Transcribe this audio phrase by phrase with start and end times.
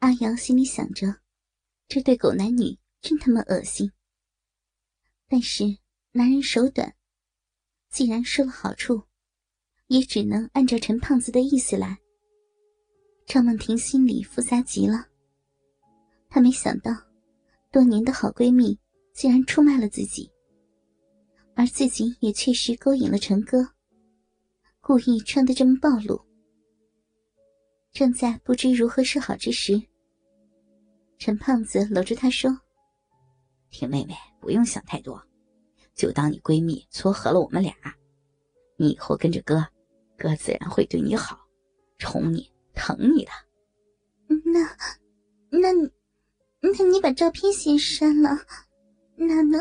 [0.00, 1.14] 阿瑶心里想着，
[1.86, 3.92] 这对狗男女真他妈恶心。
[5.28, 5.64] 但是
[6.12, 6.94] 男人手短，
[7.90, 9.02] 既然说了好处，
[9.88, 11.98] 也只能按照陈胖子的意思来。
[13.26, 15.06] 赵梦婷心里复杂极了，
[16.30, 16.90] 她没想到，
[17.70, 18.78] 多年的好闺蜜
[19.12, 20.30] 竟然出卖了自己，
[21.54, 23.68] 而自己也确实勾引了陈哥，
[24.80, 26.18] 故意穿得这么暴露。
[27.92, 29.80] 正在不知如何是好之时，
[31.20, 32.50] 陈胖子搂着她说
[33.68, 35.22] ：“婷妹妹，不用想太多，
[35.94, 37.74] 就当你闺蜜撮合了我们俩。
[38.78, 39.62] 你以后跟着哥，
[40.16, 41.46] 哥自然会对你好，
[41.98, 43.30] 宠你、疼你的。
[44.46, 44.74] 那，
[45.50, 45.92] 那你，
[46.60, 48.30] 那你把照片先删了，
[49.16, 49.60] 哪能，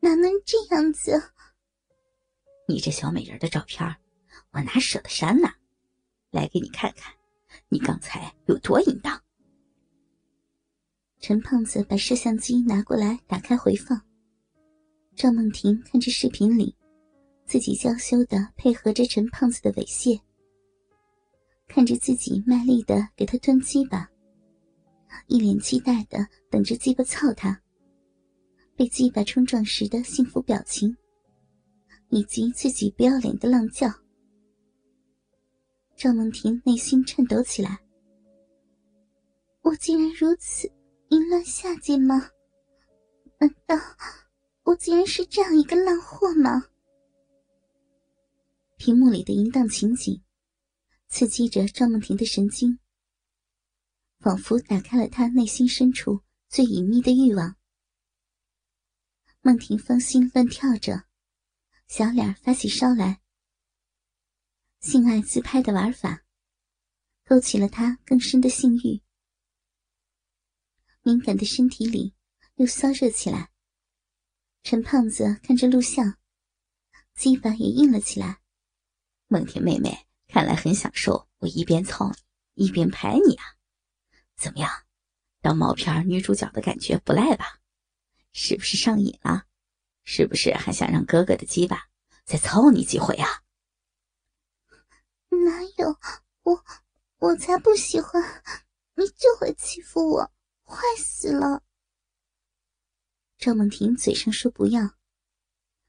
[0.00, 1.22] 哪能这样子？
[2.66, 3.96] 你这小美人的照片，
[4.50, 5.48] 我哪舍得删呢？
[6.32, 7.14] 来，给你看看。”
[7.68, 9.20] 你刚才有多淫荡？
[11.20, 14.00] 陈胖子把摄像机拿过来，打开回放。
[15.14, 16.74] 赵梦婷看着视频里，
[17.44, 20.18] 自己娇羞的配合着陈胖子的猥亵，
[21.68, 24.10] 看着自己卖力的给他吞鸡巴，
[25.26, 27.60] 一脸期待的等着鸡巴操他，
[28.74, 30.96] 被鸡巴冲撞时的幸福表情，
[32.08, 33.92] 以及自己不要脸的浪叫。
[35.96, 37.78] 赵梦婷内心颤抖起来。
[39.60, 40.66] 我竟然如此
[41.10, 42.30] 淫乱下贱吗？
[43.40, 43.74] 难道
[44.62, 46.68] 我竟然是这样一个烂货吗？
[48.76, 50.22] 屏幕里的淫荡情景，
[51.08, 52.78] 刺激着赵梦婷的神经，
[54.20, 57.56] 仿佛打开了她内心深处最隐秘的欲望。
[59.40, 61.06] 梦婷芳心乱跳着，
[61.88, 63.20] 小脸发起烧来。
[64.78, 66.22] 性爱自拍的玩法，
[67.24, 69.02] 勾起了她更深的性欲。
[71.02, 72.14] 敏感的身体里
[72.56, 73.50] 又骚热起来。
[74.62, 76.18] 陈胖子看着录像，
[77.14, 78.40] 鸡巴也硬了起来。
[79.28, 82.12] 梦婷妹妹看来很享受我一边操
[82.54, 83.44] 你一边拍你啊，
[84.36, 84.70] 怎么样？
[85.40, 87.60] 当毛片女主角的感觉不赖吧？
[88.32, 89.46] 是不是上瘾了？
[90.04, 91.88] 是不是还想让哥哥的鸡巴
[92.24, 93.42] 再操你几回啊？
[95.28, 95.96] 哪有
[96.42, 96.64] 我？
[97.18, 98.22] 我才不喜欢！
[98.96, 100.32] 你就会欺负我，
[100.70, 101.64] 坏死了！
[103.38, 104.94] 赵梦婷嘴上说不要，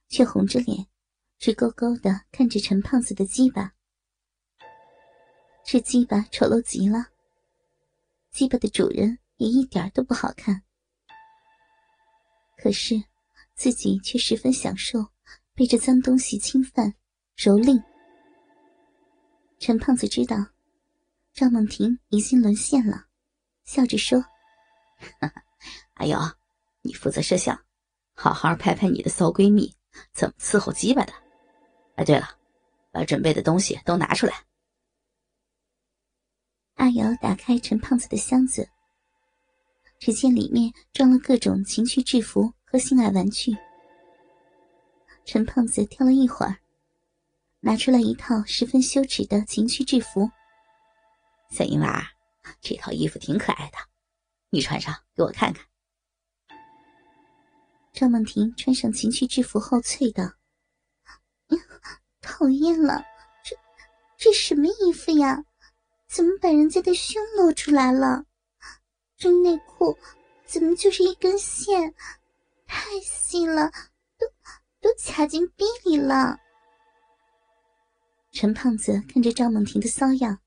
[0.09, 0.87] 却红着脸，
[1.37, 3.75] 直勾勾的看着陈胖子的鸡巴。
[5.63, 7.09] 这鸡巴丑陋极了，
[8.31, 10.63] 鸡巴的主人也一点都不好看。
[12.57, 12.95] 可是
[13.53, 15.05] 自己却十分享受
[15.53, 16.91] 被这脏东西侵犯、
[17.37, 17.79] 蹂躏。
[19.59, 20.37] 陈胖子知道
[21.33, 23.05] 赵梦婷已经沦陷了，
[23.63, 24.25] 笑着说
[25.95, 26.19] ：“阿瑶，
[26.81, 27.63] 你负责摄像，
[28.13, 29.75] 好好拍拍你的骚闺蜜
[30.13, 31.13] 怎么伺候鸡巴的。
[31.95, 32.37] 哎，对了，
[32.91, 34.33] 把准备的东西都拿出来。”
[36.75, 38.69] 阿瑶打开陈胖子的箱子，
[39.99, 43.55] 只见里面装了各种情趣制服和性爱玩具。
[45.25, 46.57] 陈胖子挑了一会儿。
[47.63, 50.27] 拿出来一套十分羞耻的情趣制服。
[51.51, 52.03] 小婴娃，
[52.59, 53.77] 这套衣服挺可爱的，
[54.51, 55.65] 你穿上给我看看。
[57.93, 60.23] 赵梦婷穿上情趣制服后，脆道
[62.21, 63.01] ：“讨厌了，
[63.43, 63.55] 这
[64.17, 65.43] 这什么衣服呀？
[66.09, 68.25] 怎么把人家的胸露出来了？
[69.15, 69.97] 这内裤
[70.45, 71.93] 怎么就是一根线？
[72.67, 73.71] 太细了，
[74.17, 74.27] 都
[74.81, 76.37] 都卡进逼里了。”
[78.33, 80.39] 陈胖子看着赵梦婷的骚样，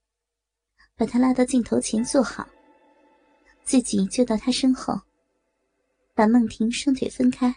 [0.95, 2.47] 把她拉到镜头前坐好，
[3.65, 5.01] 自己就到他身后，
[6.15, 7.55] 把梦婷双腿分开，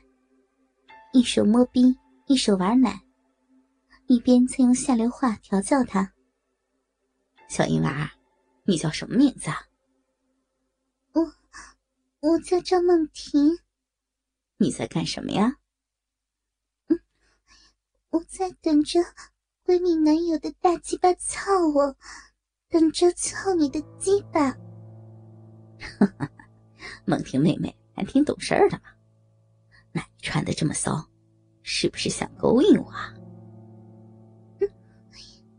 [1.13, 3.01] 一手摸逼，一手玩奶，
[4.07, 6.13] 一边在用下流话调教他
[7.49, 8.11] ：“小婴娃，
[8.63, 9.67] 你叫什么名字啊
[11.13, 11.33] ？”“我，
[12.21, 13.59] 我叫赵梦婷。
[14.57, 15.57] ”“你在干什么呀
[16.87, 16.99] ？”“嗯，
[18.09, 18.99] 我在等着。”
[19.67, 21.93] 闺蜜男友的大鸡巴操我，
[22.69, 24.55] 等着操你的鸡巴。
[27.05, 28.83] 梦婷妹妹还挺懂事儿的嘛。
[29.91, 31.09] 那你穿的这么骚，
[31.63, 32.89] 是不是想勾引我？
[32.89, 33.13] 啊？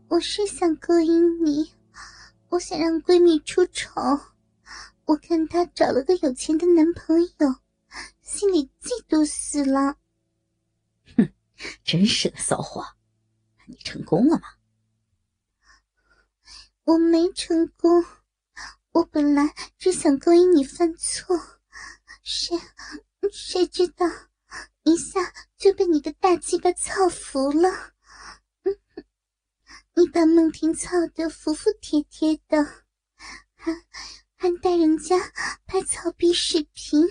[0.07, 1.71] 我是想勾引你，
[2.49, 4.01] 我想让闺蜜出丑。
[5.05, 7.55] 我看她找了个有钱的男朋友，
[8.21, 9.97] 心里嫉妒死了。
[11.15, 11.31] 哼，
[11.83, 12.83] 真是个骚货。
[13.67, 14.43] 你成功了吗？
[16.85, 18.03] 我没成功，
[18.91, 21.37] 我本来只想勾引你犯错，
[22.23, 22.59] 谁
[23.31, 24.05] 谁知道
[24.83, 27.93] 一下就被你的大鸡巴操服了。
[29.95, 32.63] 你把梦婷操得服服帖帖的，
[33.53, 33.73] 还
[34.35, 35.15] 还带人家
[35.65, 37.05] 拍草逼视频，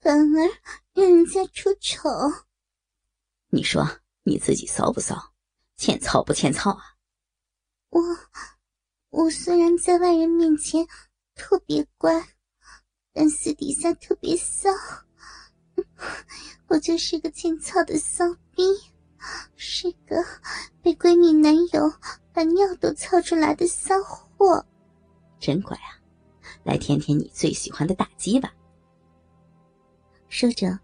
[0.00, 0.48] 反而
[0.92, 2.08] 让人家出丑。
[3.48, 5.32] 你说你自己骚不骚？
[5.76, 6.84] 欠操不欠操啊？
[7.88, 8.00] 我
[9.16, 10.84] 我虽然在外人面前
[11.36, 12.26] 特别乖，
[13.12, 14.68] 但私底下特别骚。
[16.66, 18.24] 我就是个欠操的骚
[18.56, 18.64] 逼，
[19.54, 20.16] 是个
[20.82, 21.92] 被闺蜜男友
[22.32, 24.66] 把尿都操出来的骚货。
[25.38, 25.94] 真乖啊！
[26.64, 28.52] 来舔舔你最喜欢的大鸡巴。
[30.28, 30.76] 说着，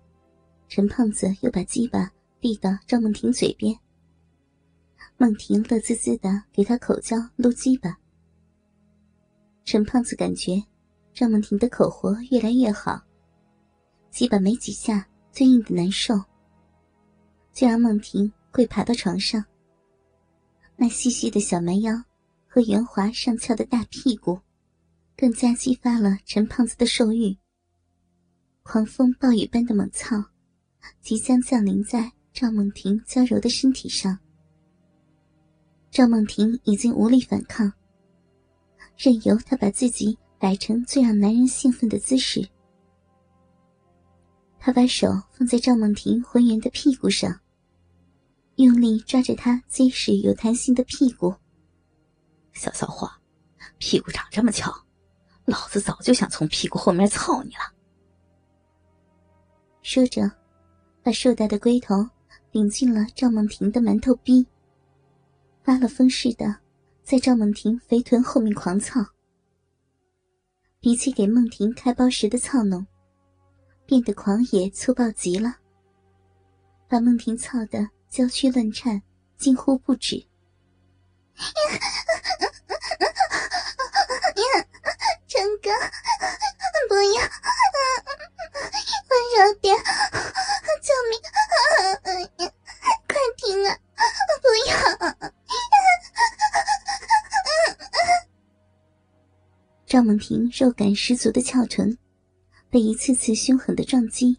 [0.69, 2.09] 陈胖子又把鸡巴
[2.41, 3.77] 递到赵梦婷嘴边。
[5.17, 7.99] 梦婷乐滋滋的给他口交撸鸡巴，
[9.65, 10.63] 陈胖子感觉
[11.13, 13.01] 赵梦婷的口活越来越好，
[14.11, 16.15] 基本没几下就硬的难受，
[17.53, 19.45] 就让梦婷跪爬到床上。
[20.77, 21.93] 那细细的小蛮腰
[22.49, 24.41] 和圆滑上翘的大屁股，
[25.17, 27.37] 更加激发了陈胖子的兽欲。
[28.63, 30.17] 狂风暴雨般的猛操，
[31.01, 34.19] 即将降临在赵梦婷娇柔的身体上。
[35.91, 37.73] 赵梦婷已经无力反抗，
[39.03, 42.47] 任由他把自己摆成最让男人兴奋的姿势。
[44.59, 47.41] 他把手放在赵梦婷浑圆的屁股上，
[48.57, 51.35] 用力抓着她结实有弹性的屁股。
[52.53, 53.11] 小骚货，
[53.79, 54.71] 屁股长这么翘，
[55.47, 57.73] 老子早就想从屁股后面操你了。
[59.81, 60.31] 说着，
[61.03, 62.07] 把硕大的龟头
[62.53, 64.47] 顶进了赵梦婷的馒头逼。
[65.63, 66.55] 发了疯似的，
[67.11, 69.05] 在赵梦婷肥臀后面狂操，
[70.79, 72.87] 比起给梦婷开包时的操弄，
[73.85, 75.57] 变得狂野粗暴极了，
[76.89, 79.03] 把梦婷操得娇躯乱颤，
[79.37, 80.19] 惊呼不止。
[80.19, 80.25] 呀，
[85.27, 85.69] 陈哥，
[86.89, 87.23] 不要，
[100.11, 101.97] 梦婷肉感十足的翘臀，
[102.69, 104.37] 被一次次凶狠的撞击，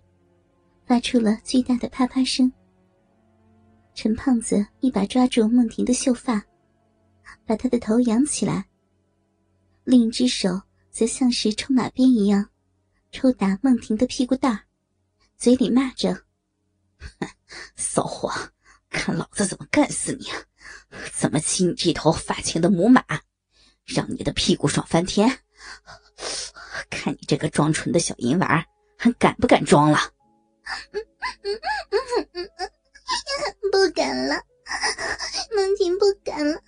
[0.85, 2.51] 发出了巨大的啪啪声。
[3.95, 6.44] 陈胖子一把抓住梦婷的秀发，
[7.45, 8.65] 把她的头扬起来，
[9.85, 12.50] 另一只手则像是抽马鞭一样，
[13.09, 14.63] 抽打梦婷的屁股蛋
[15.38, 16.23] 嘴里骂着
[17.77, 18.29] ：“骚货，
[18.89, 20.25] 看老子怎么干死你！
[21.13, 23.01] 怎么骑你这头发情的母马！”
[23.88, 25.39] 让你的屁股爽翻天！
[26.90, 28.66] 看你这个装纯的小淫娃，
[28.98, 30.00] 还敢不敢装了？
[33.72, 34.42] 不敢了，
[35.56, 36.62] 梦婷不敢了。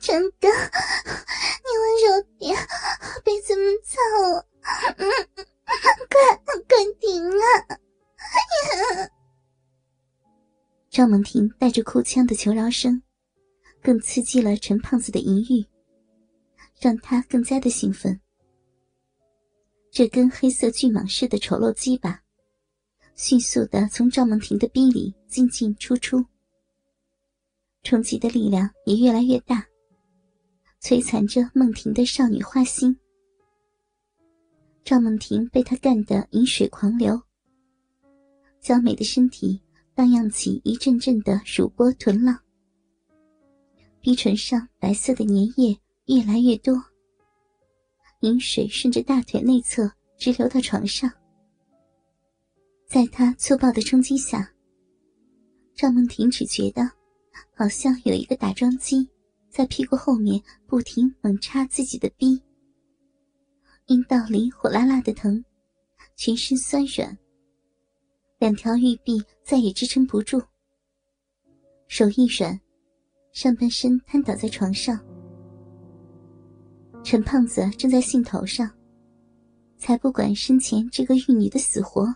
[0.00, 2.56] 陈哥，你温柔点，
[3.24, 3.98] 别这么操
[4.32, 4.46] 我！
[6.10, 6.62] 快快
[7.00, 7.42] 停啊！
[10.90, 13.02] 赵梦婷带着哭腔的求饶声。
[13.82, 15.66] 更刺激了陈胖子的淫欲，
[16.82, 18.20] 让他更加的兴奋。
[19.92, 22.20] 这根黑色巨蟒似的丑陋鸡巴，
[23.14, 26.24] 迅速的从赵梦婷的逼里进进出出，
[27.84, 29.64] 冲击的力量也越来越大，
[30.80, 32.98] 摧残着梦婷的少女花心。
[34.82, 37.22] 赵梦婷被他干得饮水狂流，
[38.60, 39.62] 娇美的身体
[39.94, 42.36] 荡漾起一阵阵的乳波臀浪。
[44.00, 46.74] 鼻唇上白色的粘液越来越多，
[48.20, 51.10] 饮水顺着大腿内侧直流到床上。
[52.86, 54.52] 在他粗暴的冲击下，
[55.74, 56.82] 赵梦婷只觉得
[57.56, 59.08] 好像有一个打桩机
[59.48, 62.42] 在屁股后面不停猛插自己的逼，
[63.86, 65.42] 阴道里火辣辣的疼，
[66.16, 67.16] 全身酸软，
[68.38, 70.42] 两条玉臂再也支撑不住，
[71.86, 72.60] 手一软。
[73.32, 75.02] 上半身瘫倒在床上，
[77.04, 78.70] 陈胖子正在兴头上，
[79.76, 82.06] 才不管身前这个玉女的死活，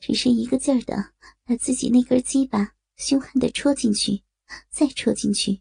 [0.00, 0.96] 只是一个劲儿的
[1.44, 4.20] 把自己那根鸡巴凶悍的戳进去，
[4.70, 5.60] 再戳进去。